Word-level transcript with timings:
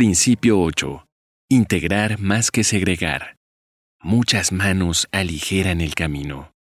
Principio 0.00 0.58
8. 0.58 1.04
Integrar 1.50 2.18
más 2.18 2.50
que 2.50 2.64
segregar. 2.64 3.36
Muchas 4.02 4.50
manos 4.50 5.06
aligeran 5.12 5.82
el 5.82 5.94
camino. 5.94 6.54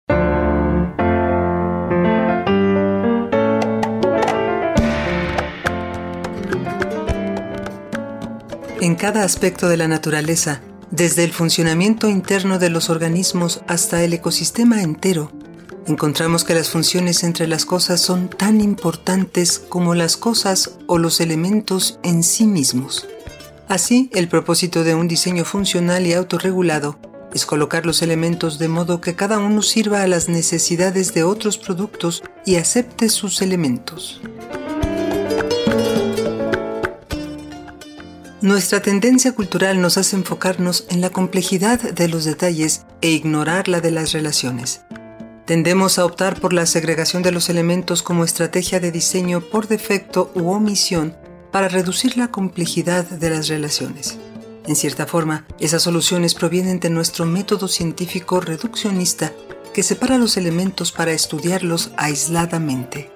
En 8.81 8.97
cada 8.97 9.23
aspecto 9.23 9.69
de 9.69 9.77
la 9.77 9.87
naturaleza, 9.87 10.61
desde 10.91 11.23
el 11.23 11.31
funcionamiento 11.31 12.09
interno 12.09 12.59
de 12.59 12.71
los 12.71 12.91
organismos 12.91 13.63
hasta 13.69 14.03
el 14.03 14.15
ecosistema 14.15 14.83
entero, 14.83 15.31
encontramos 15.87 16.43
que 16.43 16.55
las 16.55 16.71
funciones 16.71 17.23
entre 17.23 17.47
las 17.47 17.65
cosas 17.65 18.01
son 18.01 18.31
tan 18.31 18.61
importantes 18.61 19.61
como 19.61 19.95
las 19.95 20.17
cosas 20.17 20.77
o 20.89 20.99
los 20.99 21.21
elementos 21.21 22.01
en 22.03 22.25
sí 22.25 22.45
mismos. 22.49 23.07
Así, 23.69 24.09
el 24.15 24.29
propósito 24.29 24.83
de 24.83 24.95
un 24.95 25.09
diseño 25.09 25.45
funcional 25.45 26.07
y 26.07 26.15
autorregulado 26.15 26.99
es 27.35 27.45
colocar 27.45 27.85
los 27.85 28.01
elementos 28.01 28.59
de 28.59 28.67
modo 28.67 29.03
que 29.03 29.15
cada 29.15 29.39
uno 29.39 29.61
sirva 29.61 30.03
a 30.03 30.07
las 30.07 30.31
necesidades 30.31 31.13
de 31.13 31.23
otros 31.23 31.59
productos 31.59 32.23
y 32.47 32.57
acepte 32.57 33.11
sus 33.11 33.43
elementos. 33.43 34.23
Nuestra 38.41 38.81
tendencia 38.81 39.33
cultural 39.33 39.83
nos 39.83 39.99
hace 39.99 40.17
enfocarnos 40.17 40.87
en 40.89 41.03
la 41.03 41.11
complejidad 41.11 41.79
de 41.79 42.09
los 42.09 42.25
detalles 42.25 42.87
e 43.03 43.11
ignorar 43.11 43.69
la 43.69 43.83
de 43.83 43.91
las 43.91 44.13
relaciones. 44.13 44.81
Tendemos 45.45 45.99
a 45.99 46.07
optar 46.07 46.41
por 46.41 46.55
la 46.55 46.65
segregación 46.65 47.23
de 47.23 47.33
los 47.33 47.51
elementos 47.51 48.03
como 48.03 48.25
estrategia 48.25 48.81
de 48.81 48.93
diseño 48.93 49.43
por 49.43 49.69
defecto 49.69 50.31
u 50.35 50.51
omisión 50.53 51.15
para 51.51 51.69
reducir 51.69 52.17
la 52.17 52.31
complejidad 52.31 53.05
de 53.05 53.31
las 53.31 53.49
relaciones. 53.49 54.19
En 54.67 54.77
cierta 54.77 55.07
forma, 55.07 55.47
esas 55.59 55.83
soluciones 55.83 56.35
provienen 56.35 56.79
de 56.79 56.91
nuestro 56.91 57.25
método 57.25 57.69
científico 57.69 58.41
reduccionista 58.41 59.33
que 59.73 59.83
separa 59.83 60.19
los 60.19 60.37
elementos 60.37 60.93
para 60.93 61.13
estudiarlos 61.13 61.91
aisladamente. 61.97 63.11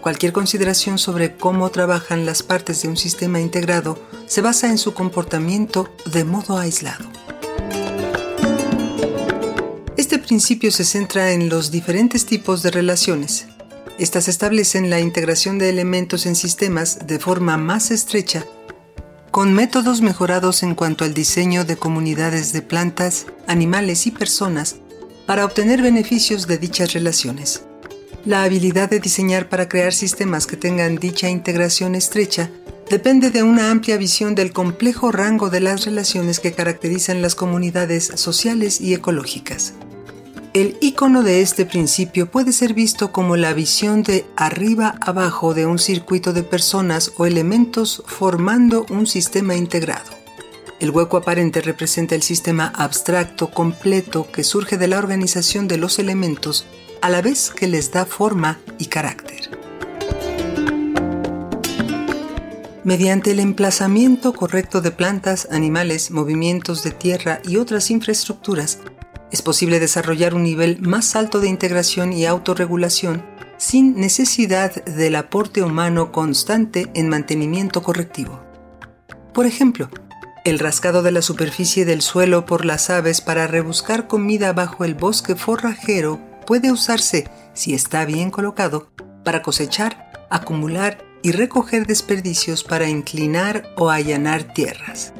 Cualquier 0.00 0.32
consideración 0.32 0.98
sobre 0.98 1.36
cómo 1.36 1.70
trabajan 1.70 2.24
las 2.24 2.42
partes 2.42 2.82
de 2.82 2.88
un 2.88 2.96
sistema 2.96 3.40
integrado 3.40 3.98
se 4.26 4.42
basa 4.42 4.68
en 4.68 4.78
su 4.78 4.94
comportamiento 4.94 5.92
de 6.06 6.24
modo 6.24 6.58
aislado. 6.58 7.04
Este 9.96 10.18
principio 10.18 10.70
se 10.70 10.84
centra 10.84 11.32
en 11.32 11.48
los 11.48 11.70
diferentes 11.70 12.24
tipos 12.24 12.62
de 12.62 12.70
relaciones, 12.70 13.47
estas 13.98 14.28
establecen 14.28 14.90
la 14.90 15.00
integración 15.00 15.58
de 15.58 15.68
elementos 15.68 16.26
en 16.26 16.36
sistemas 16.36 17.06
de 17.06 17.18
forma 17.18 17.56
más 17.56 17.90
estrecha, 17.90 18.44
con 19.30 19.52
métodos 19.52 20.00
mejorados 20.00 20.62
en 20.62 20.74
cuanto 20.74 21.04
al 21.04 21.14
diseño 21.14 21.64
de 21.64 21.76
comunidades 21.76 22.52
de 22.52 22.62
plantas, 22.62 23.26
animales 23.46 24.06
y 24.06 24.12
personas 24.12 24.76
para 25.26 25.44
obtener 25.44 25.82
beneficios 25.82 26.46
de 26.46 26.58
dichas 26.58 26.92
relaciones. 26.92 27.62
La 28.24 28.44
habilidad 28.44 28.88
de 28.88 29.00
diseñar 29.00 29.48
para 29.48 29.68
crear 29.68 29.92
sistemas 29.92 30.46
que 30.46 30.56
tengan 30.56 30.96
dicha 30.96 31.28
integración 31.28 31.94
estrecha 31.94 32.50
depende 32.88 33.30
de 33.30 33.42
una 33.42 33.70
amplia 33.70 33.96
visión 33.96 34.34
del 34.34 34.52
complejo 34.52 35.12
rango 35.12 35.50
de 35.50 35.60
las 35.60 35.84
relaciones 35.84 36.40
que 36.40 36.52
caracterizan 36.52 37.20
las 37.20 37.34
comunidades 37.34 38.12
sociales 38.14 38.80
y 38.80 38.94
ecológicas. 38.94 39.74
El 40.54 40.78
icono 40.80 41.22
de 41.22 41.42
este 41.42 41.66
principio 41.66 42.30
puede 42.30 42.52
ser 42.52 42.72
visto 42.72 43.12
como 43.12 43.36
la 43.36 43.52
visión 43.52 44.02
de 44.02 44.24
arriba 44.34 44.94
abajo 45.02 45.52
de 45.52 45.66
un 45.66 45.78
circuito 45.78 46.32
de 46.32 46.42
personas 46.42 47.12
o 47.18 47.26
elementos 47.26 48.02
formando 48.06 48.86
un 48.88 49.06
sistema 49.06 49.56
integrado. 49.56 50.10
El 50.80 50.90
hueco 50.90 51.18
aparente 51.18 51.60
representa 51.60 52.14
el 52.14 52.22
sistema 52.22 52.72
abstracto 52.74 53.50
completo 53.50 54.30
que 54.32 54.42
surge 54.42 54.78
de 54.78 54.88
la 54.88 54.98
organización 54.98 55.68
de 55.68 55.76
los 55.76 55.98
elementos 55.98 56.66
a 57.02 57.10
la 57.10 57.20
vez 57.20 57.50
que 57.50 57.68
les 57.68 57.92
da 57.92 58.06
forma 58.06 58.58
y 58.78 58.86
carácter. 58.86 59.50
Mediante 62.84 63.32
el 63.32 63.40
emplazamiento 63.40 64.32
correcto 64.32 64.80
de 64.80 64.92
plantas, 64.92 65.46
animales, 65.50 66.10
movimientos 66.10 66.82
de 66.84 66.92
tierra 66.92 67.42
y 67.44 67.58
otras 67.58 67.90
infraestructuras, 67.90 68.78
es 69.30 69.42
posible 69.42 69.80
desarrollar 69.80 70.34
un 70.34 70.42
nivel 70.42 70.80
más 70.80 71.16
alto 71.16 71.40
de 71.40 71.48
integración 71.48 72.12
y 72.12 72.26
autorregulación 72.26 73.22
sin 73.58 73.96
necesidad 73.96 74.84
del 74.84 75.16
aporte 75.16 75.62
humano 75.62 76.12
constante 76.12 76.86
en 76.94 77.08
mantenimiento 77.08 77.82
correctivo. 77.82 78.40
Por 79.34 79.46
ejemplo, 79.46 79.90
el 80.44 80.58
rascado 80.58 81.02
de 81.02 81.12
la 81.12 81.22
superficie 81.22 81.84
del 81.84 82.00
suelo 82.00 82.46
por 82.46 82.64
las 82.64 82.88
aves 82.88 83.20
para 83.20 83.46
rebuscar 83.46 84.06
comida 84.06 84.52
bajo 84.52 84.84
el 84.84 84.94
bosque 84.94 85.34
forrajero 85.34 86.20
puede 86.46 86.72
usarse, 86.72 87.28
si 87.52 87.74
está 87.74 88.04
bien 88.04 88.30
colocado, 88.30 88.90
para 89.24 89.42
cosechar, 89.42 90.26
acumular 90.30 91.04
y 91.22 91.32
recoger 91.32 91.86
desperdicios 91.86 92.64
para 92.64 92.88
inclinar 92.88 93.64
o 93.76 93.90
allanar 93.90 94.54
tierras. 94.54 95.12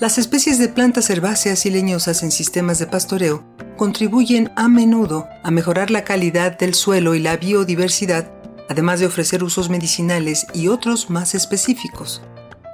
Las 0.00 0.16
especies 0.16 0.58
de 0.60 0.68
plantas 0.68 1.10
herbáceas 1.10 1.66
y 1.66 1.70
leñosas 1.70 2.22
en 2.22 2.30
sistemas 2.30 2.78
de 2.78 2.86
pastoreo 2.86 3.44
contribuyen 3.76 4.52
a 4.54 4.68
menudo 4.68 5.26
a 5.42 5.50
mejorar 5.50 5.90
la 5.90 6.04
calidad 6.04 6.56
del 6.56 6.74
suelo 6.74 7.16
y 7.16 7.18
la 7.18 7.36
biodiversidad, 7.36 8.30
además 8.68 9.00
de 9.00 9.06
ofrecer 9.06 9.42
usos 9.42 9.70
medicinales 9.70 10.46
y 10.54 10.68
otros 10.68 11.10
más 11.10 11.34
específicos. 11.34 12.22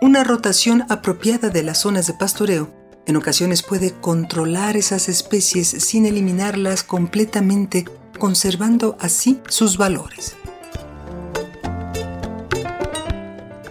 Una 0.03 0.23
rotación 0.23 0.85
apropiada 0.91 1.49
de 1.49 1.63
las 1.63 1.79
zonas 1.79 2.07
de 2.07 2.13
pastoreo 2.13 2.71
en 3.07 3.17
ocasiones 3.17 3.63
puede 3.63 3.93
controlar 3.93 4.77
esas 4.77 5.09
especies 5.09 5.69
sin 5.69 6.05
eliminarlas 6.05 6.83
completamente, 6.83 7.87
conservando 8.19 8.99
así 9.01 9.41
sus 9.49 9.79
valores. 9.79 10.37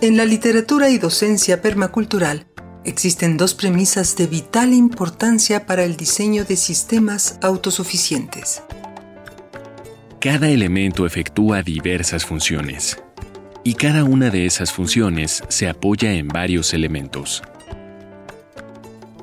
En 0.02 0.18
la 0.18 0.26
literatura 0.26 0.90
y 0.90 0.98
docencia 0.98 1.62
permacultural, 1.62 2.48
existen 2.86 3.38
dos 3.38 3.54
premisas 3.54 4.16
de 4.16 4.28
vital 4.28 4.74
importancia 4.74 5.66
para 5.66 5.84
el 5.84 5.96
diseño 5.96 6.46
de 6.46 6.56
sistemas 6.56 7.38
autosuficientes. 7.42 8.62
Cada 10.20 10.50
elemento 10.50 11.06
efectúa 11.06 11.64
diversas 11.64 12.26
funciones 12.26 12.98
y 13.64 13.76
cada 13.76 14.04
una 14.04 14.30
de 14.30 14.46
esas 14.46 14.72
funciones 14.72 15.44
se 15.48 15.68
apoya 15.68 16.14
en 16.14 16.28
varios 16.28 16.74
elementos. 16.74 17.42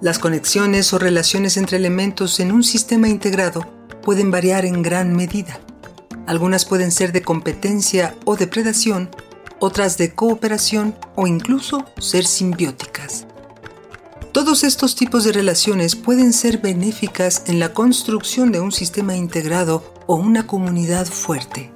Las 0.01 0.19
conexiones 0.19 0.93
o 0.95 0.99
relaciones 0.99 1.57
entre 1.57 1.77
elementos 1.77 2.41
en 2.41 2.53
un 2.53 2.63
sistema 2.63 3.09
integrado 3.09 3.71
pueden 4.03 4.31
variar 4.31 4.65
en 4.65 4.83
gran 4.83 5.15
medida. 5.15 5.61
Algunas 6.27 6.65
pueden 6.65 6.91
ser 6.91 7.13
de 7.13 7.23
competencia 7.23 8.15
o 8.25 8.37
de 8.37 8.47
predación, 8.47 9.11
otras 9.59 9.99
de 9.99 10.15
cooperación 10.15 10.95
o 11.17 11.27
incluso 11.27 11.85
ser 11.99 12.25
simbióticas. 12.25 13.27
Todos 14.33 14.63
estos 14.63 14.95
tipos 14.95 15.25
de 15.25 15.33
relaciones 15.33 15.97
pueden 15.97 16.33
ser 16.33 16.59
benéficas 16.59 17.43
en 17.47 17.59
la 17.59 17.73
construcción 17.73 18.53
de 18.53 18.61
un 18.61 18.71
sistema 18.71 19.17
integrado 19.17 19.93
o 20.07 20.15
una 20.15 20.47
comunidad 20.47 21.05
fuerte. 21.07 21.73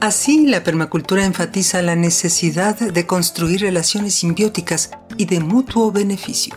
Así, 0.00 0.46
la 0.46 0.64
permacultura 0.64 1.24
enfatiza 1.24 1.80
la 1.80 1.94
necesidad 1.94 2.76
de 2.76 3.06
construir 3.06 3.60
relaciones 3.60 4.14
simbióticas 4.14 4.90
y 5.16 5.26
de 5.26 5.38
mutuo 5.38 5.92
beneficio. 5.92 6.56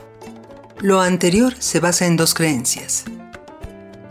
Lo 0.79 1.01
anterior 1.01 1.53
se 1.59 1.79
basa 1.79 2.07
en 2.07 2.17
dos 2.17 2.33
creencias. 2.33 3.05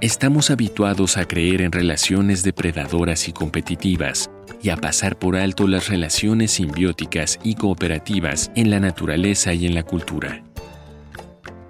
Estamos 0.03 0.51
habituados 0.51 1.17
a 1.17 1.29
creer 1.29 1.63
en 1.63 1.71
relaciones 1.71 2.43
depredadoras 2.43 3.29
y 3.29 3.33
competitivas 3.33 4.33
y 4.61 4.71
a 4.71 4.77
pasar 4.77 5.17
por 5.17 5.37
alto 5.37 5.69
las 5.69 5.89
relaciones 5.89 6.51
simbióticas 6.51 7.39
y 7.45 7.55
cooperativas 7.55 8.51
en 8.57 8.71
la 8.71 8.81
naturaleza 8.81 9.55
y 9.55 9.65
en 9.65 9.77
la 9.77 9.85
cultura. 9.85 10.43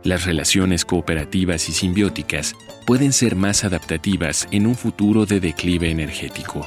Las 0.02 0.24
relaciones 0.24 0.86
cooperativas 0.86 1.68
y 1.68 1.72
simbióticas 1.72 2.54
pueden 2.86 3.12
ser 3.12 3.36
más 3.36 3.64
adaptativas 3.64 4.48
en 4.50 4.66
un 4.66 4.76
futuro 4.76 5.26
de 5.26 5.38
declive 5.38 5.90
energético. 5.90 6.66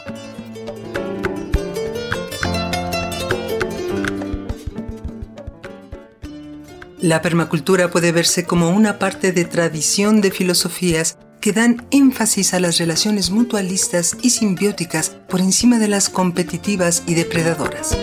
La 7.01 7.23
permacultura 7.23 7.89
puede 7.89 8.11
verse 8.11 8.45
como 8.45 8.69
una 8.69 8.99
parte 8.99 9.31
de 9.31 9.45
tradición 9.45 10.21
de 10.21 10.29
filosofías 10.29 11.17
que 11.45 11.53
dan 11.53 11.85
énfasis 11.91 12.55
a 12.55 12.59
las 12.59 12.79
relaciones 12.79 13.29
mutualistas 13.29 14.17
y 14.23 14.31
simbióticas 14.31 15.11
por 15.29 15.41
encima 15.41 15.77
de 15.77 15.87
las 15.87 16.09
competitivas 16.09 17.03
y 17.05 17.13
depredadoras. 17.13 17.95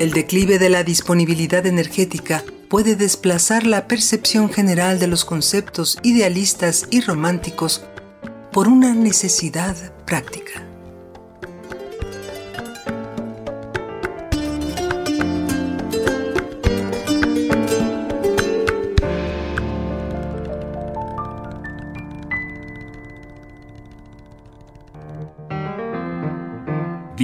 El 0.00 0.10
declive 0.10 0.58
de 0.58 0.68
la 0.70 0.82
disponibilidad 0.82 1.64
energética 1.64 2.42
puede 2.68 2.96
desplazar 2.96 3.64
la 3.64 3.86
percepción 3.86 4.52
general 4.52 4.98
de 4.98 5.06
los 5.06 5.24
conceptos 5.24 6.00
idealistas 6.02 6.88
y 6.90 7.00
románticos 7.00 7.84
por 8.50 8.66
una 8.66 8.92
necesidad 8.92 9.76
práctica. 10.04 10.71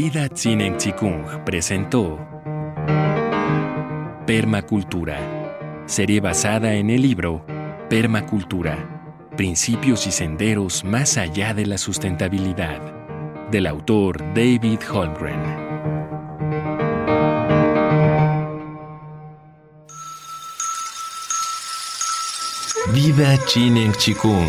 Vida 0.08 0.26
Tzinen 0.26 0.78
Chikung 0.78 1.44
presentó 1.44 2.18
Permacultura, 4.26 5.84
serie 5.84 6.22
basada 6.22 6.72
en 6.72 6.88
el 6.88 7.02
libro 7.02 7.44
Permacultura, 7.90 9.28
Principios 9.36 10.06
y 10.06 10.10
Senderos 10.10 10.82
más 10.82 11.18
allá 11.18 11.52
de 11.52 11.66
la 11.66 11.76
sustentabilidad, 11.76 12.80
del 13.50 13.66
autor 13.66 14.16
David 14.32 14.80
Holmgren. 14.90 15.42
Vida 22.94 23.36
Chinen 23.44 23.92
Chikung 23.92 24.48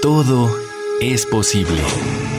Todo 0.00 0.67
es 1.00 1.26
posible. 1.26 2.37